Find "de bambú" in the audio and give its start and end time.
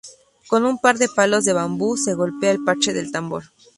1.45-1.95